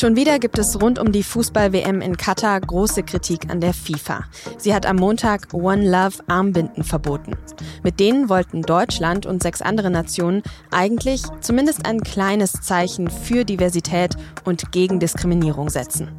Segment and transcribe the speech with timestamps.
[0.00, 4.22] Schon wieder gibt es rund um die Fußball-WM in Katar große Kritik an der FIFA.
[4.56, 7.36] Sie hat am Montag One Love Armbinden verboten.
[7.82, 14.14] Mit denen wollten Deutschland und sechs andere Nationen eigentlich zumindest ein kleines Zeichen für Diversität
[14.44, 16.12] und gegen Diskriminierung setzen.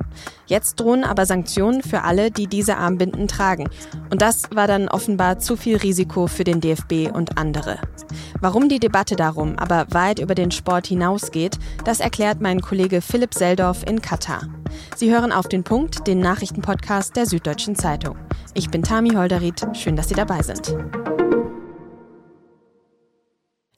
[0.45, 3.69] Jetzt drohen aber Sanktionen für alle, die diese Armbinden tragen.
[4.09, 7.79] Und das war dann offenbar zu viel Risiko für den DFB und andere.
[8.41, 13.33] Warum die Debatte darum aber weit über den Sport hinausgeht, das erklärt mein Kollege Philipp
[13.33, 14.43] Seldorf in Katar.
[14.95, 18.17] Sie hören auf den Punkt, den Nachrichtenpodcast der Süddeutschen Zeitung.
[18.53, 19.67] Ich bin Tami Holderried.
[19.73, 20.75] Schön, dass Sie dabei sind.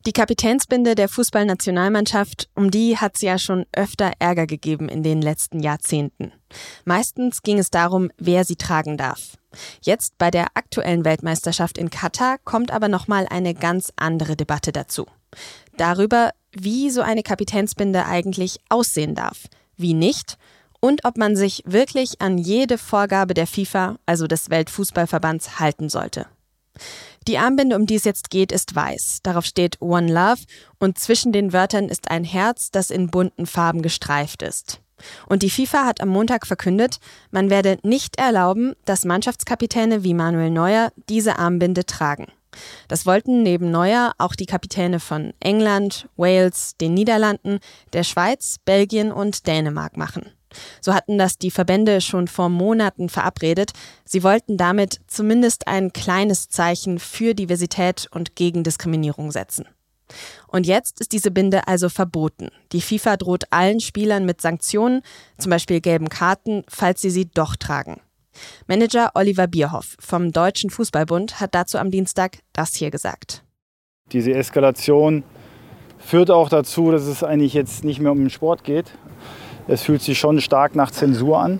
[0.07, 5.21] Die Kapitänsbinde der Fußballnationalmannschaft, um die hat es ja schon öfter Ärger gegeben in den
[5.21, 6.31] letzten Jahrzehnten.
[6.85, 9.37] Meistens ging es darum, wer sie tragen darf.
[9.81, 15.05] Jetzt bei der aktuellen Weltmeisterschaft in Katar kommt aber nochmal eine ganz andere Debatte dazu.
[15.77, 19.43] Darüber, wie so eine Kapitänsbinde eigentlich aussehen darf,
[19.77, 20.37] wie nicht
[20.79, 26.25] und ob man sich wirklich an jede Vorgabe der FIFA, also des Weltfußballverbands, halten sollte.
[27.27, 29.19] Die Armbinde, um die es jetzt geht, ist weiß.
[29.23, 30.41] Darauf steht One Love
[30.79, 34.81] und zwischen den Wörtern ist ein Herz, das in bunten Farben gestreift ist.
[35.27, 36.99] Und die FIFA hat am Montag verkündet,
[37.31, 42.27] man werde nicht erlauben, dass Mannschaftskapitäne wie Manuel Neuer diese Armbinde tragen.
[42.87, 47.59] Das wollten neben Neuer auch die Kapitäne von England, Wales, den Niederlanden,
[47.93, 50.31] der Schweiz, Belgien und Dänemark machen.
[50.81, 53.71] So hatten das die Verbände schon vor Monaten verabredet.
[54.05, 59.65] Sie wollten damit zumindest ein kleines Zeichen für Diversität und gegen Diskriminierung setzen.
[60.47, 62.49] Und jetzt ist diese Binde also verboten.
[62.71, 65.01] Die FIFA droht allen Spielern mit Sanktionen,
[65.37, 68.01] zum Beispiel gelben Karten, falls sie sie doch tragen.
[68.67, 73.43] Manager Oliver Bierhoff vom Deutschen Fußballbund hat dazu am Dienstag das hier gesagt.
[74.11, 75.23] Diese Eskalation
[75.97, 78.91] führt auch dazu, dass es eigentlich jetzt nicht mehr um den Sport geht.
[79.67, 81.59] Es fühlt sich schon stark nach Zensur an.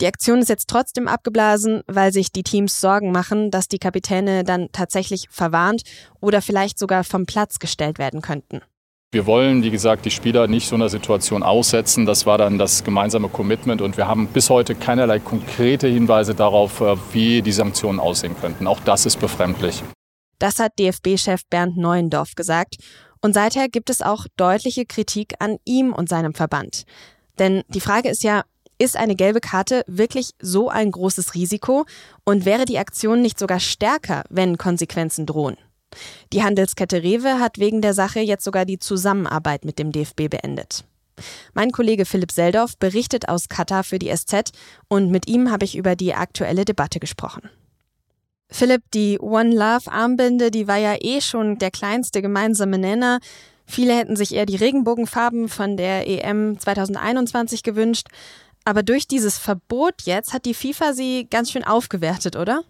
[0.00, 4.44] Die Aktion ist jetzt trotzdem abgeblasen, weil sich die Teams Sorgen machen, dass die Kapitäne
[4.44, 5.82] dann tatsächlich verwarnt
[6.20, 8.62] oder vielleicht sogar vom Platz gestellt werden könnten.
[9.12, 12.06] Wir wollen, wie gesagt, die Spieler nicht so einer Situation aussetzen.
[12.06, 16.80] Das war dann das gemeinsame Commitment und wir haben bis heute keinerlei konkrete Hinweise darauf,
[16.80, 18.68] äh, wie die Sanktionen aussehen könnten.
[18.68, 19.82] Auch das ist befremdlich.
[20.38, 22.76] Das hat DFB-Chef Bernd Neuendorf gesagt.
[23.20, 26.84] Und seither gibt es auch deutliche Kritik an ihm und seinem Verband.
[27.40, 28.44] Denn die Frage ist ja,
[28.78, 31.84] ist eine gelbe Karte wirklich so ein großes Risiko
[32.24, 35.56] und wäre die Aktion nicht sogar stärker, wenn Konsequenzen drohen?
[36.32, 40.84] Die Handelskette Rewe hat wegen der Sache jetzt sogar die Zusammenarbeit mit dem DFB beendet.
[41.52, 44.52] Mein Kollege Philipp Seldorf berichtet aus Katar für die SZ
[44.88, 47.50] und mit ihm habe ich über die aktuelle Debatte gesprochen.
[48.50, 53.20] Philipp, die One Love Armbinde, die war ja eh schon der kleinste gemeinsame Nenner.
[53.70, 58.08] Viele hätten sich eher die Regenbogenfarben von der EM 2021 gewünscht.
[58.64, 62.62] Aber durch dieses Verbot jetzt hat die FIFA sie ganz schön aufgewertet, oder?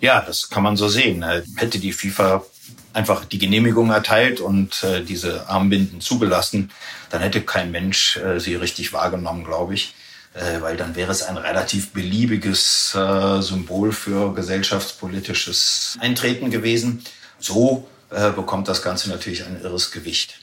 [0.00, 1.22] Ja, das kann man so sehen.
[1.22, 2.44] Äh, hätte die FIFA
[2.92, 6.70] einfach die Genehmigung erteilt und äh, diese Armbinden zugelassen,
[7.10, 9.94] dann hätte kein Mensch äh, sie richtig wahrgenommen, glaube ich.
[10.34, 17.04] Äh, weil dann wäre es ein relativ beliebiges äh, Symbol für gesellschaftspolitisches Eintreten gewesen.
[17.38, 20.40] So äh, bekommt das Ganze natürlich ein irres Gewicht.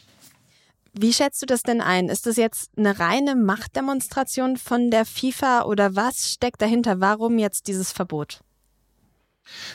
[0.94, 2.10] Wie schätzt du das denn ein?
[2.10, 7.00] Ist das jetzt eine reine Machtdemonstration von der FIFA oder was steckt dahinter?
[7.00, 8.40] Warum jetzt dieses Verbot?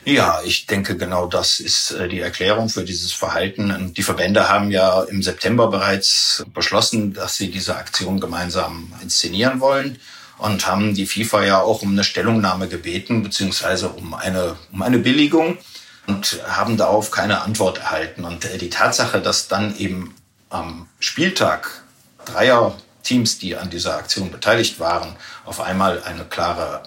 [0.04, 3.92] Ja, ich denke, genau das ist äh, die Erklärung für dieses Verhalten.
[3.94, 9.98] Die Verbände haben ja im September bereits beschlossen, dass sie diese Aktion gemeinsam inszenieren wollen
[10.38, 14.98] und haben die FIFA ja auch um eine Stellungnahme gebeten, beziehungsweise um eine, um eine
[14.98, 15.58] Billigung
[16.06, 18.24] und haben darauf keine Antwort erhalten.
[18.24, 20.14] Und äh, die Tatsache, dass dann eben
[20.50, 21.82] am Spieltag
[22.24, 26.82] dreier Teams, die an dieser Aktion beteiligt waren, auf einmal eine klare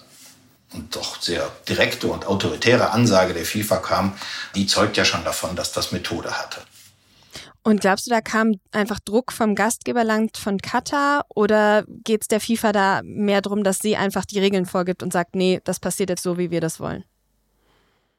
[0.73, 4.17] und doch sehr direkte und autoritäre Ansage der FIFA kam,
[4.55, 6.61] die zeugt ja schon davon, dass das Methode hatte.
[7.63, 12.39] Und glaubst du, da kam einfach Druck vom Gastgeberland von Katar oder geht es der
[12.39, 16.09] FIFA da mehr darum, dass sie einfach die Regeln vorgibt und sagt, nee, das passiert
[16.09, 17.03] jetzt so, wie wir das wollen?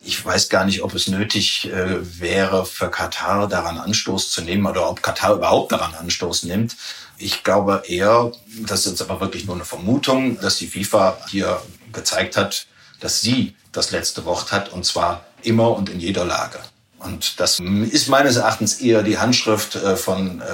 [0.09, 4.65] Ich weiß gar nicht, ob es nötig äh, wäre, für Katar daran Anstoß zu nehmen
[4.65, 6.77] oder ob Katar überhaupt daran Anstoß nimmt.
[7.19, 8.33] Ich glaube eher,
[8.67, 11.61] das ist jetzt aber wirklich nur eine Vermutung, dass die FIFA hier
[11.93, 12.65] gezeigt hat,
[13.01, 16.59] dass sie das letzte Wort hat und zwar immer und in jeder Lage.
[17.01, 20.45] Und das ist meines Erachtens eher die Handschrift äh, von äh,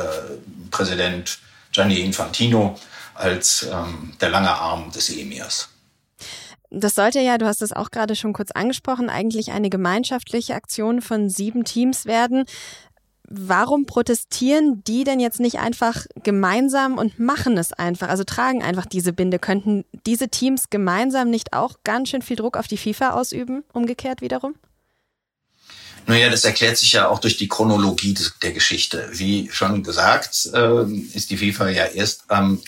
[0.73, 1.39] Präsident
[1.71, 2.77] Gianni Infantino
[3.15, 5.69] als ähm, der lange Arm des Emirs.
[6.77, 11.01] Das sollte ja, du hast es auch gerade schon kurz angesprochen, eigentlich eine gemeinschaftliche Aktion
[11.01, 12.45] von sieben Teams werden.
[13.27, 18.09] warum protestieren die denn jetzt nicht einfach gemeinsam und machen es einfach?
[18.09, 19.39] Also tragen einfach diese Binde.
[19.39, 24.21] Könnten diese Teams gemeinsam nicht auch ganz schön viel Druck auf die FIFA ausüben, umgekehrt
[24.21, 24.55] wiederum?
[26.07, 29.09] Naja, das erklärt sich ja auch durch die Chronologie der Geschichte.
[29.13, 30.85] Wie schon gesagt, äh,
[31.15, 32.61] ist die FIFA ja erst am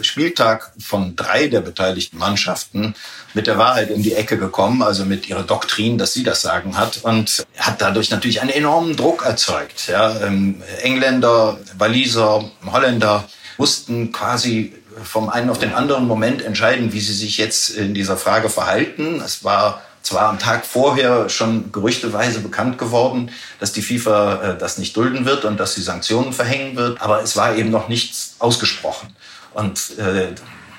[0.00, 2.94] Spieltag von drei der beteiligten Mannschaften
[3.34, 6.76] mit der Wahrheit in die Ecke gekommen, also mit ihrer Doktrin, dass sie das Sagen
[6.76, 9.88] hat und hat dadurch natürlich einen enormen Druck erzeugt.
[9.88, 13.28] Ja, ähm, Engländer, Waliser, Holländer
[13.58, 18.16] mussten quasi vom einen auf den anderen Moment entscheiden, wie sie sich jetzt in dieser
[18.16, 19.20] Frage verhalten.
[19.24, 24.78] Es war zwar am Tag vorher schon gerüchteweise bekannt geworden, dass die FIFA äh, das
[24.78, 28.36] nicht dulden wird und dass sie Sanktionen verhängen wird, aber es war eben noch nichts
[28.38, 29.14] ausgesprochen.
[29.54, 30.34] Und äh,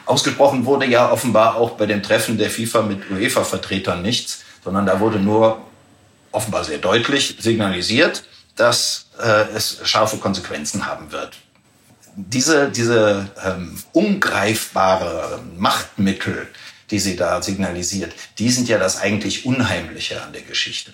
[0.05, 4.99] ausgesprochen wurde ja offenbar auch bei dem Treffen der FIFA mit UEFA-Vertretern nichts, sondern da
[4.99, 5.61] wurde nur
[6.31, 8.23] offenbar sehr deutlich signalisiert,
[8.55, 11.37] dass äh, es scharfe Konsequenzen haben wird.
[12.15, 16.47] Diese, diese ähm, ungreifbare Machtmittel,
[16.89, 20.91] die sie da signalisiert, die sind ja das eigentlich Unheimliche an der Geschichte.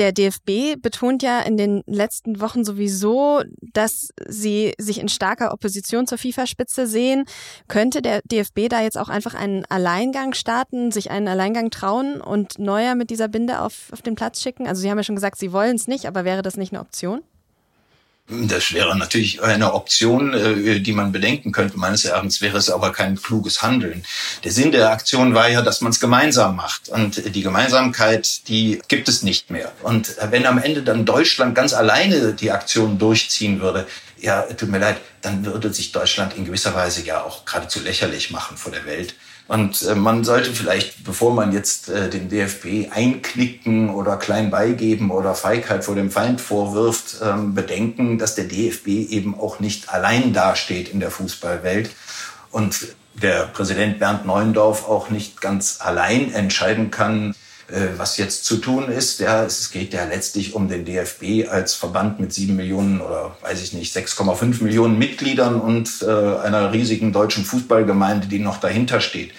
[0.00, 3.42] Der DFB betont ja in den letzten Wochen sowieso,
[3.74, 7.26] dass sie sich in starker Opposition zur FIFA-Spitze sehen.
[7.68, 12.58] Könnte der DFB da jetzt auch einfach einen Alleingang starten, sich einen Alleingang trauen und
[12.58, 14.66] Neuer mit dieser Binde auf, auf den Platz schicken?
[14.66, 16.80] Also Sie haben ja schon gesagt, Sie wollen es nicht, aber wäre das nicht eine
[16.80, 17.20] Option?
[18.30, 21.76] Das wäre natürlich eine Option, äh, die man bedenken könnte.
[21.78, 24.04] Meines Erachtens wäre es aber kein kluges Handeln.
[24.44, 26.88] Der Sinn der Aktion war ja, dass man es gemeinsam macht.
[26.90, 29.72] Und die Gemeinsamkeit, die gibt es nicht mehr.
[29.82, 33.86] Und wenn am Ende dann Deutschland ganz alleine die Aktion durchziehen würde,
[34.20, 38.30] ja, tut mir leid, dann würde sich Deutschland in gewisser Weise ja auch geradezu lächerlich
[38.30, 39.14] machen vor der Welt.
[39.48, 45.10] Und äh, man sollte vielleicht, bevor man jetzt äh, den DFB einknicken oder klein beigeben
[45.10, 50.32] oder Feigheit vor dem Feind vorwirft, ähm, bedenken, dass der DFB eben auch nicht allein
[50.32, 51.90] dasteht in der Fußballwelt
[52.52, 57.34] und der Präsident Bernd Neuendorf auch nicht ganz allein entscheiden kann,
[57.96, 59.20] was jetzt zu tun ist.
[59.20, 63.62] Ja, es geht ja letztlich um den DFB als Verband mit sieben Millionen oder weiß
[63.62, 69.32] ich nicht, 6,5 Millionen Mitgliedern und äh, einer riesigen deutschen Fußballgemeinde, die noch dahinter steht.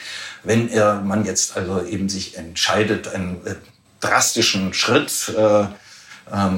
[0.43, 0.69] Wenn
[1.05, 3.55] man jetzt also eben sich entscheidet, einen äh,
[3.99, 5.65] drastischen Schritt äh,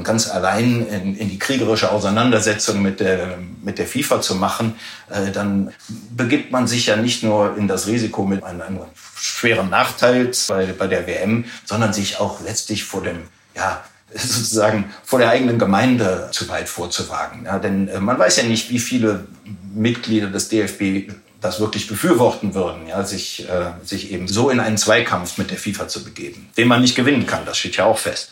[0.03, 4.75] ganz allein in, in die kriegerische Auseinandersetzung mit der, mit der FIFA zu machen,
[5.09, 5.71] äh, dann
[6.15, 8.79] begibt man sich ja nicht nur in das Risiko mit einem, einem
[9.15, 13.23] schweren Nachteil bei, bei der WM, sondern sich auch letztlich vor dem,
[13.55, 13.83] ja,
[14.13, 17.45] sozusagen vor der eigenen Gemeinde zu weit vorzuwagen.
[17.45, 19.25] Ja, denn äh, man weiß ja nicht, wie viele
[19.73, 21.11] Mitglieder des DFB
[21.41, 25.57] das wirklich befürworten würden, ja, sich, äh, sich eben so in einen Zweikampf mit der
[25.57, 27.45] FIFA zu begeben, den man nicht gewinnen kann.
[27.45, 28.31] Das steht ja auch fest.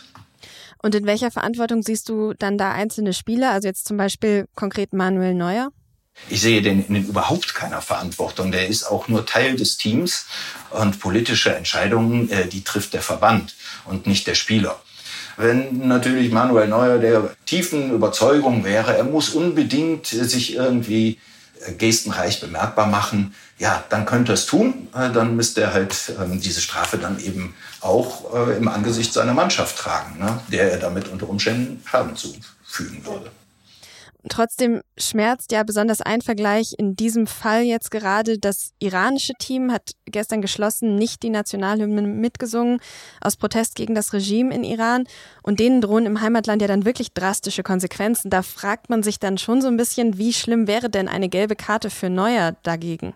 [0.82, 4.94] Und in welcher Verantwortung siehst du dann da einzelne Spieler, also jetzt zum Beispiel konkret
[4.94, 5.70] Manuel Neuer?
[6.30, 8.52] Ich sehe den in überhaupt keiner Verantwortung.
[8.52, 10.26] Der ist auch nur Teil des Teams
[10.72, 13.56] und politische Entscheidungen, äh, die trifft der Verband
[13.86, 14.82] und nicht der Spieler.
[15.38, 21.20] Wenn natürlich Manuel Neuer der tiefen Überzeugung wäre, er muss unbedingt sich irgendwie
[21.78, 24.88] gestenreich bemerkbar machen, ja, dann könnte er es tun.
[24.96, 29.34] Äh, dann müsste er halt ähm, diese Strafe dann eben auch äh, im Angesicht seiner
[29.34, 33.32] Mannschaft tragen, ne, der er damit unter Umständen Schaden zufügen würde.
[34.30, 38.38] Trotzdem schmerzt ja besonders ein Vergleich in diesem Fall jetzt gerade.
[38.38, 42.80] Das iranische Team hat gestern geschlossen nicht die Nationalhymne mitgesungen
[43.20, 45.06] aus Protest gegen das Regime in Iran.
[45.42, 48.30] Und denen drohen im Heimatland ja dann wirklich drastische Konsequenzen.
[48.30, 51.56] Da fragt man sich dann schon so ein bisschen, wie schlimm wäre denn eine gelbe
[51.56, 53.16] Karte für Neuer dagegen?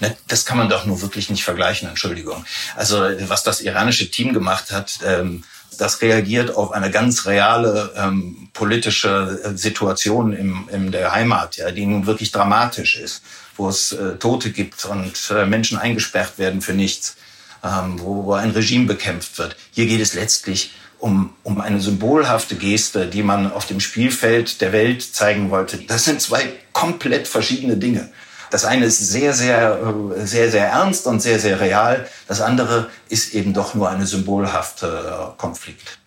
[0.00, 2.44] Ne, das kann man doch nur wirklich nicht vergleichen, Entschuldigung.
[2.76, 5.44] Also was das iranische Team gemacht hat, ähm,
[5.78, 11.70] das reagiert auf eine ganz reale ähm, politische äh, Situation im, in der Heimat, ja,
[11.70, 13.22] die nun wirklich dramatisch ist,
[13.56, 17.16] wo es äh, Tote gibt und äh, Menschen eingesperrt werden für nichts,
[17.64, 19.56] ähm, wo, wo ein Regime bekämpft wird.
[19.72, 24.72] Hier geht es letztlich um, um eine symbolhafte Geste, die man auf dem Spielfeld der
[24.72, 25.78] Welt zeigen wollte.
[25.78, 28.10] Das sind zwei komplett verschiedene Dinge.
[28.50, 29.78] Das eine ist sehr, sehr,
[30.24, 32.06] sehr, sehr ernst und sehr, sehr real.
[32.26, 35.98] Das andere ist eben doch nur eine symbolhafte äh, Konflikt.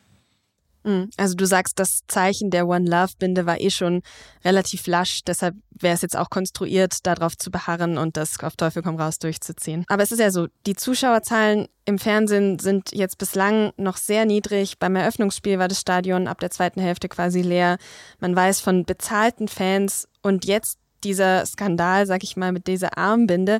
[0.84, 4.02] Hm, also du sagst, das Zeichen der One Love Binde war eh schon
[4.44, 8.82] relativ lasch, deshalb wäre es jetzt auch konstruiert, darauf zu beharren und das auf Teufel
[8.82, 9.86] komm raus durchzuziehen.
[9.90, 14.80] Aber es ist ja so, die Zuschauerzahlen im Fernsehen sind jetzt bislang noch sehr niedrig.
[14.80, 17.78] Beim Eröffnungsspiel war das Stadion ab der zweiten Hälfte quasi leer.
[18.20, 23.60] Man weiß von bezahlten Fans und jetzt dieser Skandal, sag ich mal, mit dieser Armbinde.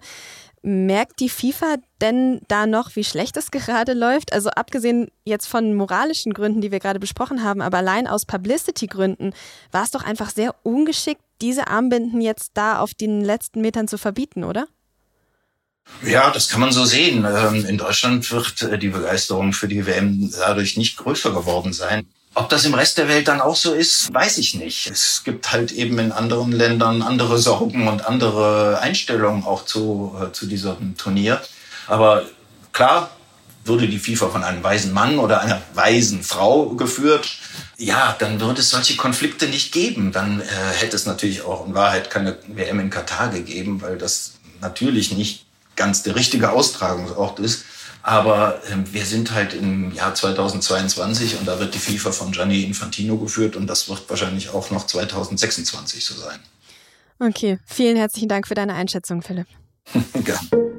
[0.64, 4.32] Merkt die FIFA denn da noch, wie schlecht es gerade läuft?
[4.32, 9.34] Also abgesehen jetzt von moralischen Gründen, die wir gerade besprochen haben, aber allein aus Publicity-Gründen
[9.72, 13.98] war es doch einfach sehr ungeschickt, diese Armbinden jetzt da auf den letzten Metern zu
[13.98, 14.68] verbieten, oder?
[16.04, 17.26] Ja, das kann man so sehen.
[17.26, 22.08] Ähm, in Deutschland wird äh, die Begeisterung für die WM dadurch nicht größer geworden sein.
[22.34, 24.88] Ob das im Rest der Welt dann auch so ist, weiß ich nicht.
[24.88, 30.32] Es gibt halt eben in anderen Ländern andere Sorgen und andere Einstellungen auch zu, äh,
[30.32, 31.42] zu diesem Turnier.
[31.88, 32.24] Aber
[32.72, 33.10] klar,
[33.66, 37.30] würde die FIFA von einem weisen Mann oder einer weisen Frau geführt,
[37.78, 40.12] ja, dann würde es solche Konflikte nicht geben.
[40.12, 40.46] Dann äh,
[40.80, 45.46] hätte es natürlich auch in Wahrheit keine WM in Katar gegeben, weil das natürlich nicht
[45.76, 47.66] ganz der richtige Austragungsort ist.
[48.04, 52.64] Aber ähm, wir sind halt im Jahr 2022 und da wird die FIFA von Gianni
[52.64, 56.40] Infantino geführt und das wird wahrscheinlich auch noch 2026 so sein.
[57.20, 59.48] Okay, vielen herzlichen Dank für deine Einschätzung, Philipp.
[60.24, 60.72] Gerne.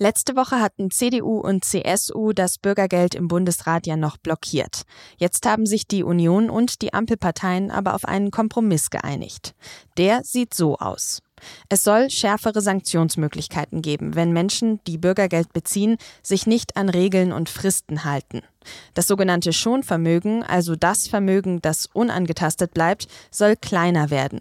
[0.00, 4.82] Letzte Woche hatten CDU und CSU das Bürgergeld im Bundesrat ja noch blockiert.
[5.16, 9.56] Jetzt haben sich die Union und die Ampelparteien aber auf einen Kompromiss geeinigt.
[9.96, 11.20] Der sieht so aus.
[11.68, 17.48] Es soll schärfere Sanktionsmöglichkeiten geben, wenn Menschen, die Bürgergeld beziehen, sich nicht an Regeln und
[17.48, 18.42] Fristen halten.
[18.94, 24.40] Das sogenannte Schonvermögen, also das Vermögen, das unangetastet bleibt, soll kleiner werden.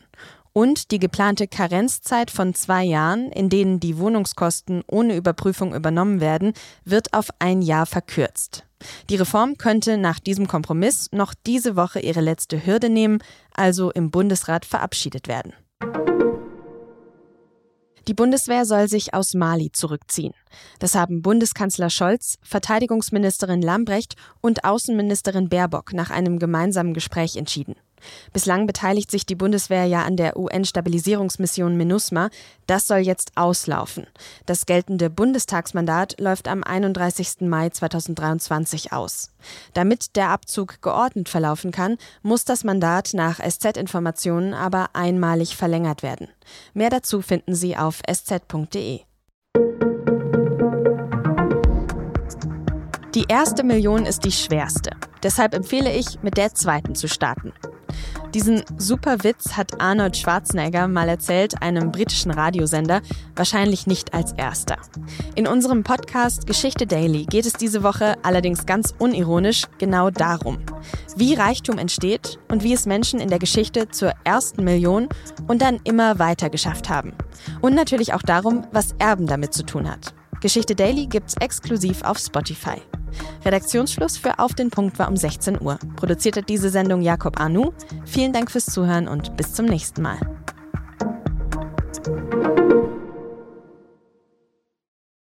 [0.54, 6.54] Und die geplante Karenzzeit von zwei Jahren, in denen die Wohnungskosten ohne Überprüfung übernommen werden,
[6.84, 8.64] wird auf ein Jahr verkürzt.
[9.10, 13.20] Die Reform könnte nach diesem Kompromiss noch diese Woche ihre letzte Hürde nehmen,
[13.54, 15.54] also im Bundesrat verabschiedet werden.
[18.08, 20.34] Die Bundeswehr soll sich aus Mali zurückziehen.
[20.80, 27.76] Das haben Bundeskanzler Scholz, Verteidigungsministerin Lambrecht und Außenministerin Baerbock nach einem gemeinsamen Gespräch entschieden.
[28.34, 32.30] Bislang beteiligt sich die Bundeswehr ja an der UN-Stabilisierungsmission MINUSMA.
[32.66, 34.08] Das soll jetzt auslaufen.
[34.46, 37.42] Das geltende Bundestagsmandat läuft am 31.
[37.42, 39.32] Mai 2023 aus.
[39.74, 46.28] Damit der Abzug geordnet verlaufen kann, muss das Mandat nach SZ-Informationen aber einmalig verlängert werden.
[46.74, 49.02] Mehr dazu finden Sie auf sz.de.
[53.16, 54.92] Die erste Million ist die schwerste.
[55.24, 57.52] Deshalb empfehle ich, mit der zweiten zu starten.
[58.38, 63.02] Diesen super Witz hat Arnold Schwarzenegger mal erzählt, einem britischen Radiosender,
[63.36, 64.78] wahrscheinlich nicht als erster.
[65.34, 70.60] In unserem Podcast Geschichte Daily geht es diese Woche allerdings ganz unironisch genau darum,
[71.16, 75.10] wie Reichtum entsteht und wie es Menschen in der Geschichte zur ersten Million
[75.48, 77.14] und dann immer weiter geschafft haben.
[77.62, 80.14] Und natürlich auch darum, was Erben damit zu tun hat.
[80.42, 82.82] Geschichte Daily gibt's exklusiv auf Spotify.
[83.44, 85.80] Redaktionsschluss für Auf den Punkt war um 16 Uhr.
[85.96, 87.72] Produziert hat diese Sendung Jakob Anu.
[88.06, 90.18] Vielen Dank fürs Zuhören und bis zum nächsten Mal.